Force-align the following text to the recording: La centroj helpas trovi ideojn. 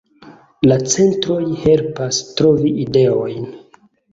La 0.69 0.77
centroj 0.93 1.37
helpas 1.65 2.23
trovi 2.41 2.73
ideojn. 2.87 3.49